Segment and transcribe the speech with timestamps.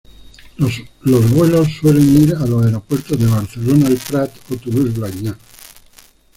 [0.57, 5.37] Los vuelos suelen ir a los aeropuertos de Barcelona-El Prat o Toulouse-Blagnac.